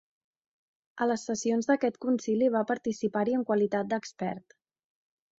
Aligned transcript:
A 1.03 1.07
les 1.09 1.25
sessions 1.27 1.67
d'aquest 1.71 1.99
concili 2.05 2.47
va 2.55 2.63
participar-hi 2.71 3.35
en 3.41 3.43
qualitat 3.51 3.91
d'expert. 3.93 4.57